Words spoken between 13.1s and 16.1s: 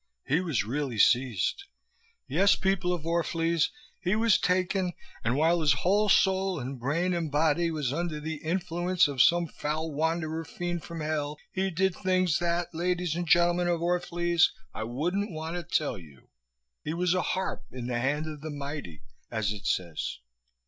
and gentlemen of Orph'lese, I wouldn't want to tell